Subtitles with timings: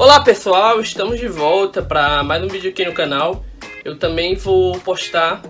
[0.00, 3.44] Olá pessoal, estamos de volta para mais um vídeo aqui no canal.
[3.84, 5.42] Eu também vou postar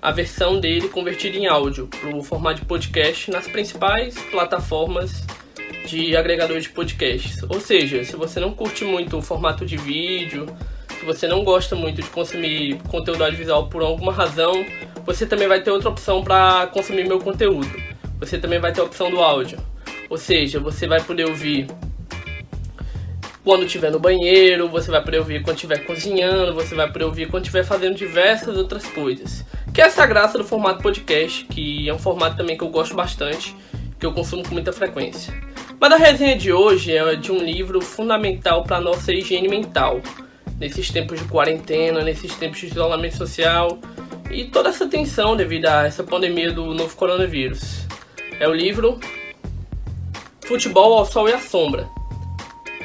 [0.00, 5.24] a versão dele convertida em áudio para o formato de podcast nas principais plataformas
[5.84, 7.42] de agregador de podcasts.
[7.42, 10.46] Ou seja, se você não curte muito o formato de vídeo,
[11.00, 14.64] se você não gosta muito de consumir conteúdo audiovisual por alguma razão,
[15.04, 17.82] você também vai ter outra opção para consumir meu conteúdo.
[18.20, 19.58] Você também vai ter a opção do áudio.
[20.08, 21.66] Ou seja, você vai poder ouvir
[23.44, 27.28] quando estiver no banheiro, você vai poder ouvir quando estiver cozinhando, você vai poder ouvir
[27.28, 29.44] quando estiver fazendo diversas outras coisas.
[29.74, 32.94] Que é essa graça do formato podcast, que é um formato também que eu gosto
[32.94, 33.56] bastante,
[33.98, 35.34] que eu consumo com muita frequência.
[35.80, 40.00] Mas a resenha de hoje é de um livro fundamental para a nossa higiene mental,
[40.60, 43.78] nesses tempos de quarentena, nesses tempos de isolamento social
[44.30, 47.84] e toda essa tensão devido a essa pandemia do novo coronavírus.
[48.38, 49.00] É o livro
[50.42, 51.88] Futebol ao Sol e à Sombra,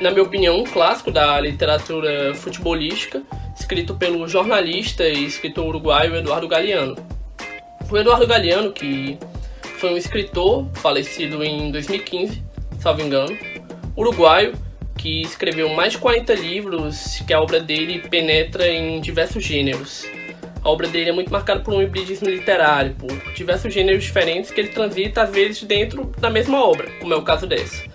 [0.02, 3.24] na minha opinião, um clássico da literatura futebolística,
[3.60, 6.96] escrito pelo jornalista e escritor uruguaio Eduardo Galeano.
[7.90, 9.18] O Eduardo Galeano, que
[9.80, 12.44] foi um escritor falecido em 2015,
[12.80, 13.36] salvo engano,
[13.96, 14.54] uruguaio,
[14.98, 20.06] que escreveu mais de 40 livros, que a obra dele penetra em diversos gêneros.
[20.64, 24.60] A obra dele é muito marcada por um hibridismo literário, por diversos gêneros diferentes que
[24.60, 27.87] ele transita às vezes dentro da mesma obra, como é o caso dessa.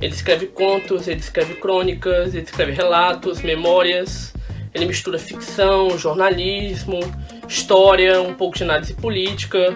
[0.00, 4.34] Ele escreve contos, ele escreve crônicas, ele escreve relatos, memórias.
[4.74, 7.00] Ele mistura ficção, jornalismo,
[7.48, 9.74] história, um pouco de análise política.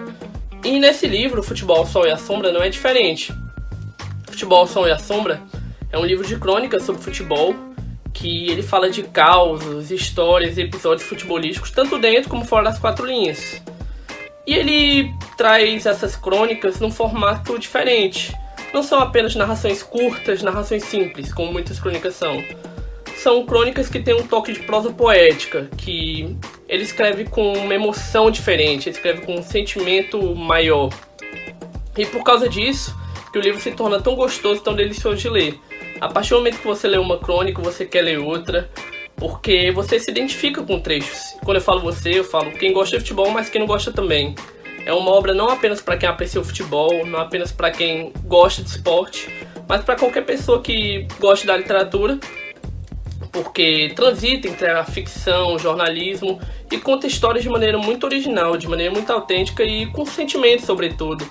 [0.63, 3.33] E nesse livro, Futebol, Sol e a Sombra, não é diferente.
[4.27, 5.41] Futebol, Sol e a Sombra
[5.91, 7.55] é um livro de crônicas sobre futebol
[8.13, 13.03] que ele fala de causos, histórias e episódios futebolísticos, tanto dentro como fora das quatro
[13.03, 13.59] linhas.
[14.45, 18.31] E ele traz essas crônicas num formato diferente
[18.73, 22.43] não são apenas narrações curtas, narrações simples, como muitas crônicas são.
[23.15, 26.35] São crônicas que têm um toque de prosa poética, que
[26.67, 30.89] ele escreve com uma emoção diferente, ele escreve com um sentimento maior.
[31.97, 32.95] E por causa disso,
[33.31, 35.59] que o livro se torna tão gostoso, tão delicioso de ler.
[35.99, 38.69] A partir do momento que você lê uma crônica, você quer ler outra,
[39.15, 41.35] porque você se identifica com trechos.
[41.43, 44.33] Quando eu falo você, eu falo quem gosta de futebol, mas quem não gosta também.
[44.85, 48.63] É uma obra não apenas para quem aprecia o futebol, não apenas para quem gosta
[48.63, 49.29] de esporte,
[49.67, 52.19] mas para qualquer pessoa que goste da literatura,
[53.31, 56.39] porque transita entre a ficção, o jornalismo
[56.71, 61.25] e conta histórias de maneira muito original, de maneira muito autêntica e com sentimento, sobretudo.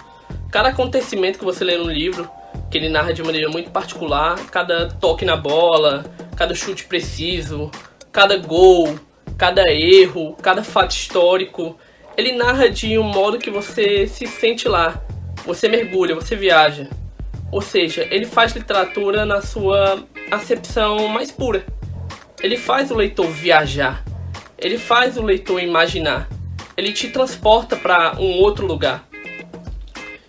[0.51, 2.29] Cada acontecimento que você lê no livro,
[2.71, 6.05] que ele narra de maneira muito particular, cada toque na bola,
[6.37, 7.71] cada chute preciso,
[8.11, 8.99] cada gol,
[9.37, 11.77] cada erro, cada fato histórico,
[12.21, 15.03] ele narra de um modo que você se sente lá,
[15.47, 16.87] você mergulha, você viaja.
[17.51, 21.65] Ou seja, ele faz literatura na sua acepção mais pura.
[22.43, 24.05] Ele faz o leitor viajar.
[24.59, 26.29] Ele faz o leitor imaginar.
[26.77, 29.09] Ele te transporta para um outro lugar.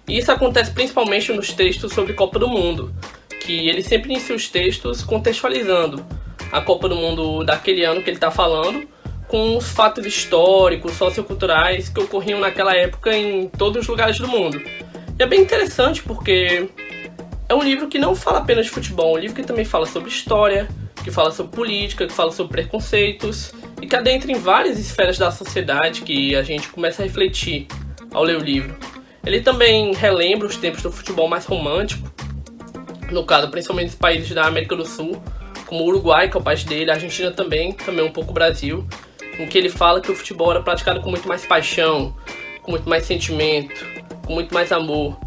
[0.07, 2.95] E isso acontece principalmente nos textos sobre Copa do Mundo,
[3.41, 6.05] que ele sempre inicia os textos contextualizando
[6.51, 8.87] a Copa do Mundo daquele ano que ele está falando
[9.31, 14.61] com os fatos históricos, socioculturais que ocorriam naquela época em todos os lugares do mundo.
[15.17, 16.67] E é bem interessante porque
[17.47, 19.85] é um livro que não fala apenas de futebol, é um livro que também fala
[19.85, 20.67] sobre história,
[21.01, 25.31] que fala sobre política, que fala sobre preconceitos e que adentra em várias esferas da
[25.31, 27.67] sociedade que a gente começa a refletir
[28.13, 28.75] ao ler o livro.
[29.25, 32.05] Ele também relembra os tempos do futebol mais romântico,
[33.09, 35.23] no caso principalmente dos países da América do Sul,
[35.67, 38.33] como o Uruguai, que é o país dele, a Argentina também, também um pouco o
[38.33, 38.85] Brasil,
[39.41, 42.15] em que ele fala que o futebol era praticado com muito mais paixão,
[42.61, 43.85] com muito mais sentimento,
[44.25, 45.17] com muito mais amor.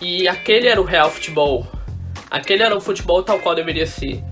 [0.00, 1.66] E aquele era o real futebol.
[2.30, 4.22] Aquele era o futebol tal qual deveria ser.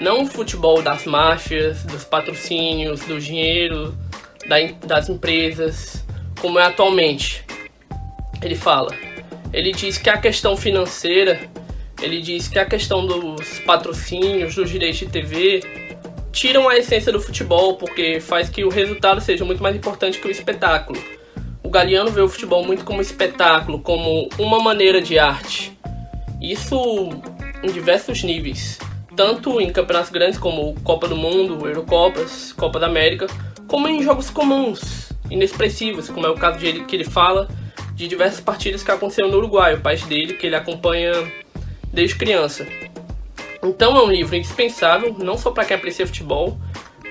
[0.00, 3.96] Não o futebol das máfias, dos patrocínios, do dinheiro,
[4.84, 6.04] das empresas,
[6.40, 7.44] como é atualmente.
[8.42, 8.94] Ele fala.
[9.52, 11.40] Ele diz que a questão financeira,
[12.02, 15.60] ele diz que a questão dos patrocínios, dos direitos de TV,
[16.32, 20.26] tiram a essência do futebol porque faz que o resultado seja muito mais importante que
[20.26, 20.98] o espetáculo.
[21.62, 25.78] O Galeano vê o futebol muito como espetáculo, como uma maneira de arte.
[26.40, 27.10] Isso
[27.62, 28.78] em diversos níveis,
[29.14, 33.26] tanto em campeonatos grandes como Copa do Mundo, Eurocopas, Copa da América,
[33.68, 37.48] como em jogos comuns, inexpressivos, como é o caso de que ele fala
[37.94, 41.12] de diversas partidas que aconteceram no Uruguai, o país dele, que ele acompanha
[41.92, 42.66] desde criança.
[43.64, 46.58] Então é um livro indispensável, não só para quem aprecia futebol,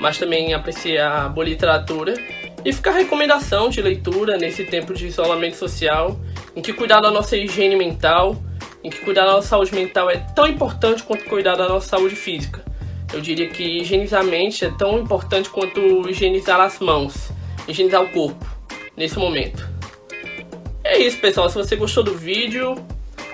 [0.02, 2.16] mas também aprecia a boa literatura.
[2.64, 6.20] E fica a recomendação de leitura nesse tempo de isolamento social,
[6.56, 8.36] em que cuidar da nossa higiene mental,
[8.84, 12.16] em que cuidar da nossa saúde mental é tão importante quanto cuidar da nossa saúde
[12.16, 12.64] física.
[13.14, 17.32] Eu diria que higienizar a mente é tão importante quanto higienizar as mãos,
[17.68, 18.46] higienizar o corpo
[18.96, 19.68] nesse momento.
[20.84, 21.50] É isso, pessoal.
[21.50, 22.76] Se você gostou do vídeo,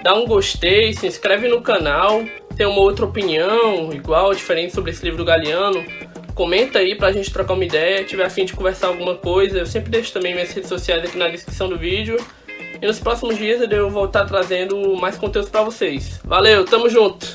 [0.04, 2.24] dá um gostei, se inscreve no canal.
[2.58, 5.86] Tem uma outra opinião igual, diferente sobre esse livro do Galeano,
[6.34, 8.04] comenta aí pra gente trocar uma ideia.
[8.04, 11.30] Tiver afim de conversar alguma coisa, eu sempre deixo também minhas redes sociais aqui na
[11.30, 12.18] descrição do vídeo.
[12.82, 16.20] E nos próximos dias eu devo voltar trazendo mais conteúdos para vocês.
[16.24, 17.28] Valeu, tamo junto!